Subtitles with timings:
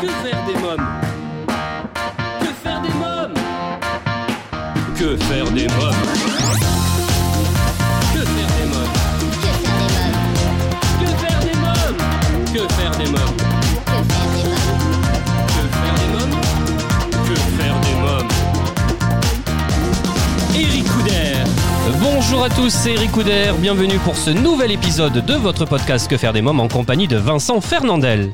[0.00, 0.86] Que faire des mômes
[2.40, 3.34] Que faire des mômes
[4.98, 5.94] Que faire des mômes
[8.12, 8.92] Que faire des mômes
[12.52, 13.36] Que faire des mômes
[17.24, 18.28] Que faire des mômes
[20.54, 21.44] Eric Couder
[22.02, 26.18] Bonjour à tous, c'est Eric Couder, bienvenue pour ce nouvel épisode de votre podcast Que
[26.18, 28.30] faire des mômes en compagnie de Vincent Fernandel.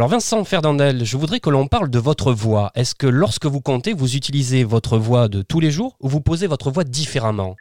[0.00, 2.70] Alors Vincent Fernandel, je voudrais que l'on parle de votre voix.
[2.74, 6.22] Est-ce que lorsque vous comptez, vous utilisez votre voix de tous les jours ou vous
[6.22, 7.54] posez votre voix différemment?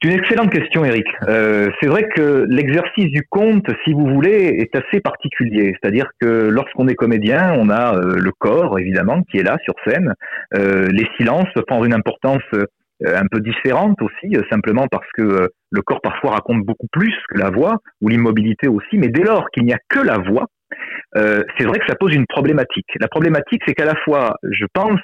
[0.00, 1.04] C'est une excellente question, Eric.
[1.26, 5.74] Euh, c'est vrai que l'exercice du conte, si vous voulez, est assez particulier.
[5.74, 9.74] C'est-à-dire que lorsqu'on est comédien, on a euh, le corps, évidemment, qui est là sur
[9.84, 10.14] scène.
[10.56, 12.44] Euh, les silences prennent une importance
[13.04, 17.50] un peu différente aussi, simplement parce que le corps parfois raconte beaucoup plus que la
[17.50, 18.96] voix, ou l'immobilité aussi.
[18.96, 20.46] Mais dès lors qu'il n'y a que la voix,
[21.16, 22.88] euh, c'est vrai que ça pose une problématique.
[23.00, 25.00] La problématique, c'est qu'à la fois, je pense,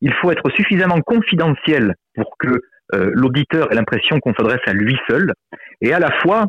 [0.00, 2.60] il faut être suffisamment confidentiel pour que
[2.94, 5.32] euh, l'auditeur ait l'impression qu'on s'adresse à lui seul,
[5.80, 6.46] et à la fois,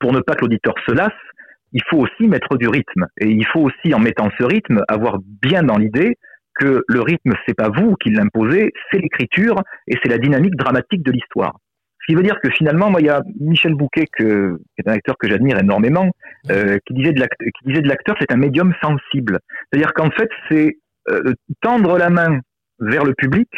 [0.00, 1.12] pour ne pas que l'auditeur se lasse,
[1.72, 3.06] il faut aussi mettre du rythme.
[3.18, 6.16] Et il faut aussi, en mettant ce rythme, avoir bien dans l'idée
[6.54, 9.56] que le rythme, c'est pas vous qui l'imposez, c'est l'écriture
[9.88, 11.56] et c'est la dynamique dramatique de l'histoire.
[12.02, 14.88] Ce qui veut dire que finalement, moi, il y a Michel Bouquet, que, qui est
[14.88, 16.10] un acteur que j'admire énormément,
[16.50, 19.38] euh, qui disait de l'acteur, c'est un médium sensible.
[19.70, 20.78] C'est-à-dire qu'en fait, c'est
[21.10, 22.40] euh, tendre la main
[22.80, 23.48] vers le public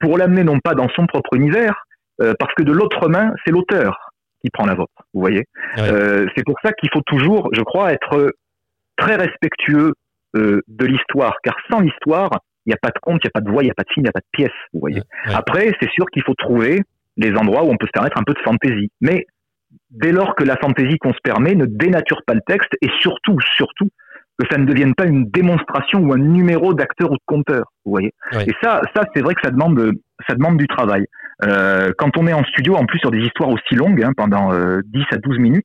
[0.00, 1.86] pour l'amener non pas dans son propre univers,
[2.20, 4.10] euh, parce que de l'autre main, c'est l'auteur
[4.42, 4.92] qui prend la vôtre.
[5.14, 5.44] Vous voyez.
[5.78, 8.34] Euh, c'est pour ça qu'il faut toujours, je crois, être
[8.96, 9.94] très respectueux
[10.34, 12.28] de l'histoire, car sans l'histoire,
[12.66, 13.74] il n'y a pas de conte, il n'y a pas de voix, il n'y a
[13.74, 14.58] pas de film, il n'y a pas de pièce.
[14.72, 15.00] Vous voyez.
[15.26, 16.82] Après, c'est sûr qu'il faut trouver
[17.16, 18.90] les endroits où on peut se permettre un peu de fantaisie.
[19.00, 19.26] Mais
[19.90, 23.38] dès lors que la fantaisie qu'on se permet ne dénature pas le texte et surtout,
[23.56, 23.88] surtout,
[24.38, 27.66] que ça ne devienne pas une démonstration ou un numéro d'acteur ou de conteur.
[27.84, 28.12] Vous voyez.
[28.48, 29.92] Et ça, ça c'est vrai que ça demande,
[30.28, 31.06] ça demande du travail.
[31.44, 34.52] Euh, quand on est en studio, en plus sur des histoires aussi longues, hein, pendant
[34.52, 35.64] euh, 10 à 12 minutes,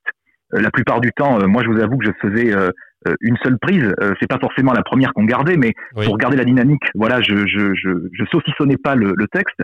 [0.54, 2.70] euh, la plupart du temps, euh, moi je vous avoue que je faisais euh,
[3.22, 3.94] une seule prise.
[4.20, 6.06] C'est pas forcément la première qu'on gardait, mais Oui.
[6.06, 9.58] pour garder la dynamique, voilà, je je je, je saucissonnais pas le, le texte.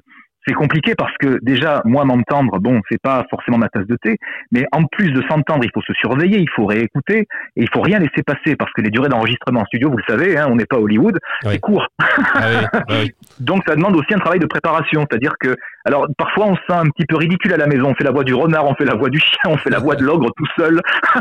[0.48, 4.18] C'est compliqué parce que déjà, moi m'entendre, bon, c'est pas forcément ma tasse de thé,
[4.52, 7.20] mais en plus de s'entendre, il faut se surveiller, il faut réécouter
[7.56, 10.04] et il faut rien laisser passer parce que les durées d'enregistrement en studio, vous le
[10.08, 11.54] savez, hein, on n'est pas Hollywood, Oui.
[11.54, 11.88] c'est court.
[12.00, 13.12] Ah oui, oui.
[13.40, 16.74] Donc ça demande aussi un travail de préparation, c'est-à-dire que alors parfois on se sent
[16.78, 18.86] un petit peu ridicule à la maison, on fait la voix du renard, on fait
[18.86, 20.80] la voix du chien, on fait la voix de l'ogre tout seul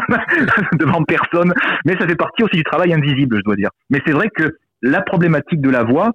[0.78, 1.52] devant personne,
[1.84, 3.70] mais ça fait partie aussi du travail invisible, je dois dire.
[3.90, 6.10] Mais c'est vrai que la problématique de la voix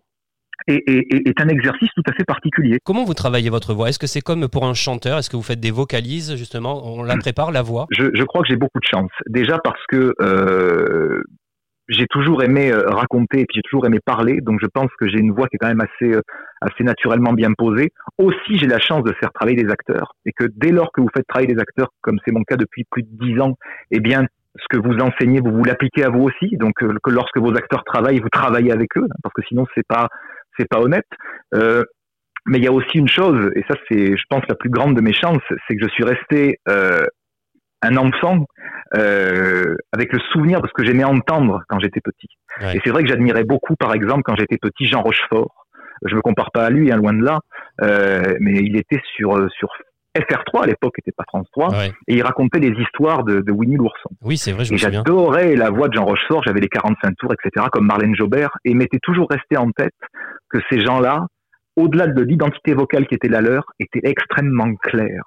[0.67, 2.77] est, est- est- est un exercice tout à fait particulier.
[2.83, 3.89] Comment vous travaillez votre voix?
[3.89, 5.17] Est-ce que c'est comme pour un chanteur?
[5.17, 6.81] Est-ce que vous faites des vocalises justement?
[6.85, 7.87] On la prépare la voix?
[7.91, 9.11] Je, je crois que j'ai beaucoup de chance.
[9.27, 11.21] Déjà parce que euh,
[11.87, 15.07] j'ai toujours aimé euh, raconter et puis j'ai toujours aimé parler, donc je pense que
[15.09, 16.21] j'ai une voix qui est quand même assez, euh,
[16.61, 17.89] assez naturellement bien posée.
[18.19, 21.09] Aussi, j'ai la chance de faire travailler des acteurs et que dès lors que vous
[21.15, 23.55] faites travailler des acteurs, comme c'est mon cas depuis plus de dix ans,
[23.89, 26.55] eh bien, ce que vous enseignez, vous vous l'appliquez à vous aussi.
[26.57, 29.87] Donc, euh, que lorsque vos acteurs travaillent, vous travaillez avec eux, parce que sinon, c'est
[29.87, 30.09] pas,
[30.59, 31.07] c'est pas honnête.
[31.55, 31.83] Euh,
[32.45, 34.95] mais il y a aussi une chose, et ça, c'est, je pense, la plus grande
[34.95, 37.05] de mes chances, c'est que je suis resté euh,
[37.81, 38.45] un enfant
[38.95, 42.27] euh, avec le souvenir de ce que j'aimais entendre quand j'étais petit.
[42.61, 42.75] Ouais.
[42.77, 45.65] Et c'est vrai que j'admirais beaucoup, par exemple, quand j'étais petit, Jean Rochefort.
[46.05, 47.39] Je me compare pas à lui, hein, loin de là,
[48.39, 49.67] mais il était sur sur
[50.17, 51.91] FR3 à l'époque, c'était pas France 3, Ouais.
[52.07, 54.09] et il racontait les histoires de, de Winnie l'ourson.
[54.23, 54.99] Oui, c'est vrai, je Et me souviens.
[55.05, 58.73] j'adorais la voix de Jean Rochefort, j'avais les 45 tours, etc., comme Marlène Jobert, et
[58.73, 59.93] m'était toujours resté en tête
[60.49, 61.27] que ces gens-là,
[61.75, 65.23] au-delà de l'identité vocale qui était la leur, étaient extrêmement clairs.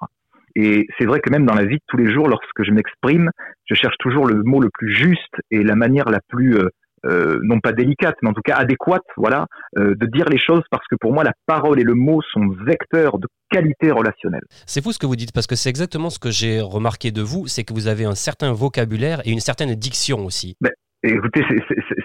[0.55, 3.31] Et c'est vrai que même dans la vie de tous les jours, lorsque je m'exprime,
[3.65, 6.69] je cherche toujours le mot le plus juste et la manière la plus, euh,
[7.07, 9.47] euh, non pas délicate, mais en tout cas adéquate, voilà,
[9.79, 12.49] euh, de dire les choses, parce que pour moi, la parole et le mot sont
[12.65, 14.43] vecteurs de qualité relationnelle.
[14.67, 17.21] C'est fou ce que vous dites parce que c'est exactement ce que j'ai remarqué de
[17.23, 20.55] vous, c'est que vous avez un certain vocabulaire et une certaine diction aussi.
[21.01, 21.43] Et écoutez,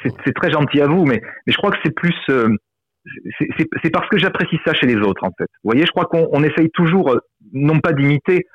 [0.03, 2.15] c'est- très gentil à vous, mais, mais je crois que c'est plus.
[3.41, 3.47] Euh,
[3.83, 5.47] c'est- parce que j'apprécie ça chez les autres, en fait.
[5.63, 7.19] Vous voyez, je crois qu'on on essaye toujours, euh,
[7.53, 8.47] non pas d'imiter,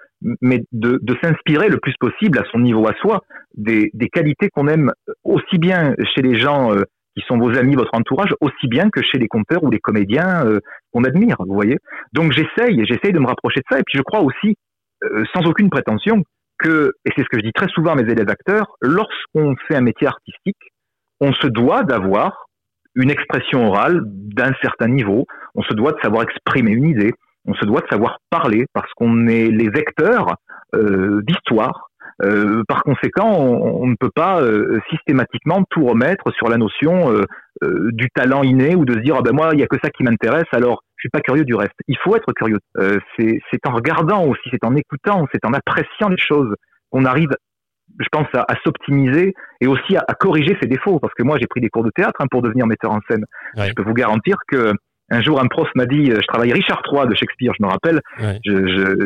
[0.42, 3.22] mais de, s'inspirer le plus possible à son niveau à soi
[3.56, 4.92] des, qualités qu'on aime
[5.24, 6.84] aussi bien chez les gens euh,
[7.16, 10.46] qui sont vos amis, votre entourage, aussi bien que chez les conteurs ou les comédiens
[10.46, 10.60] euh,
[10.92, 11.78] qu'on admire, vous voyez.
[12.14, 14.56] Donc j'essaye, j'essaye de me rapprocher de ça, et puis je crois aussi,
[15.04, 16.24] euh, sans aucune prétention,
[16.60, 19.76] que, et c'est ce que je dis très souvent à mes élèves acteurs, lorsqu'on fait
[19.76, 20.58] un métier artistique,
[21.20, 22.43] on se doit d'avoir
[22.96, 25.26] une expression orale d'un certain niveau,
[25.56, 27.14] on se doit de savoir exprimer une idée,
[27.46, 30.36] on se doit de savoir parler parce qu'on est les vecteurs
[30.76, 31.90] euh, d'histoire.
[32.22, 37.14] Euh, par conséquent, on, ne peut pas euh, systématiquement tout remettre sur la notion
[37.62, 39.90] du talent inné ou de se dire ah ben moi il y a que ça
[39.90, 41.76] qui m'intéresse alors je suis pas curieux du reste.
[41.88, 42.60] Il faut être curieux.
[43.18, 46.54] c'est en regardant aussi, c'est en écoutant, c'est en appréciant les choses
[46.92, 47.30] qu'on arrive
[48.00, 51.00] je pense à, s'optimiser et aussi à, corriger ses défauts.
[51.00, 53.26] Parce que moi, j'ai pris des cours de théâtre hein, pour devenir metteur en scène.
[53.56, 54.74] Je peux vous garantir que
[55.10, 58.02] un jour, un prof m'a dit, je travaillais Richard III de Shakespeare, je me rappelle.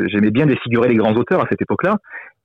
[0.09, 1.97] J'aimais bien défigurer les grands auteurs à cette époque-là.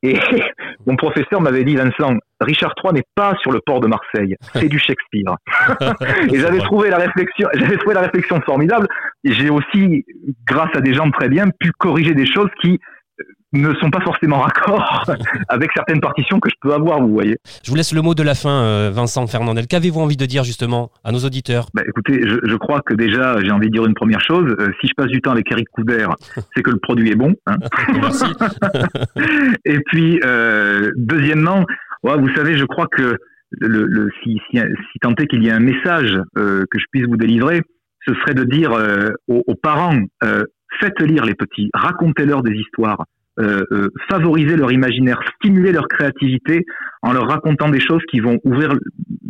[0.02, 0.18] Et
[0.86, 4.68] mon professeur m'avait dit, Vincent, Richard III n'est pas sur le port de Marseille, c'est
[4.68, 5.36] du Shakespeare.
[6.32, 8.88] et j'avais trouvé la réflexion, j'avais trouvé la réflexion formidable.
[9.22, 10.04] J'ai aussi,
[10.44, 12.80] grâce à des gens très bien, pu corriger des choses qui
[13.52, 15.04] ne sont pas forcément raccords
[15.49, 17.37] avec certaines partitions que je peux avoir, vous voyez.
[17.62, 19.66] Je vous laisse le mot de la fin, euh, Vincent Fernandel.
[19.66, 21.66] Qu'avez-vous envie de dire justement à nos auditeurs?
[21.75, 24.54] Bah, Écoutez, je, crois que déjà, j'ai envie de dire une première chose.
[24.58, 26.10] Euh, si je passe du temps avec Eric Coubert,
[26.56, 27.34] c'est que le produit est bon.
[27.46, 27.56] Hein.
[27.94, 28.25] Merci.
[29.64, 31.64] Et puis, euh, deuxièmement,
[32.02, 33.16] vous savez, je crois que
[33.60, 37.19] le, si, si, si tant est qu'il y a un message que je puisse vous
[37.19, 37.60] délivrer,
[38.06, 38.72] ce serait de dire
[39.28, 40.00] aux, aux, parents,
[40.81, 43.04] faites lire les petits, racontez-leur des histoires.
[43.40, 46.67] Euh, euh, favoriser leur imaginaire, stimuler leur créativité
[47.00, 48.75] en leur racontant des choses qui vont ouvrir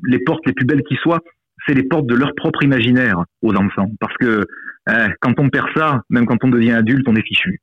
[0.08, 1.20] les portes les plus belles qui soient.
[1.64, 3.86] C'est les portes de leur propre imaginaire aux enfants.
[4.00, 4.44] Parce que
[4.86, 7.60] hein, quand on perd ça, même quand on devient adulte, on est fichu.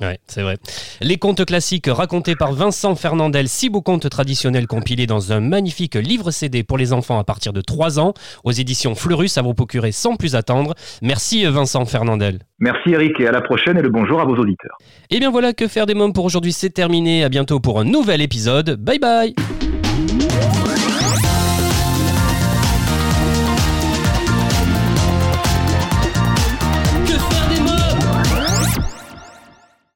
[0.00, 0.56] ouais, c'est vrai.
[1.00, 5.94] Les contes classiques racontés par Vincent Fernandel, six beaux contes traditionnels compilés dans un magnifique
[5.94, 8.14] livre CD pour les enfants à partir de 3 ans,
[8.44, 10.74] aux éditions Fleurus, à vous procurer sans plus attendre.
[11.02, 12.40] Merci Vincent Fernandel.
[12.58, 14.76] Merci Eric et à la prochaine et le bonjour à vos auditeurs.
[15.10, 17.24] Et eh bien voilà, que faire des mômes pour aujourd'hui, c'est terminé.
[17.24, 18.76] À bientôt pour un nouvel épisode.
[18.76, 19.34] Bye bye